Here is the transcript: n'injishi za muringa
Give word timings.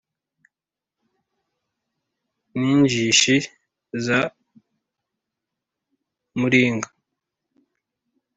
n'injishi 2.57 3.35
za 4.05 4.19
muringa 6.39 6.89